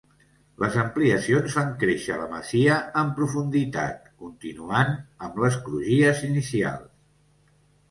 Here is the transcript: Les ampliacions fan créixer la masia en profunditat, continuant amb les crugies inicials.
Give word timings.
Les 0.61 0.77
ampliacions 0.83 1.57
fan 1.57 1.67
créixer 1.83 2.17
la 2.21 2.25
masia 2.31 2.79
en 3.03 3.13
profunditat, 3.21 4.09
continuant 4.25 4.91
amb 5.29 5.39
les 5.45 5.61
crugies 5.69 6.27
inicials. 6.33 6.93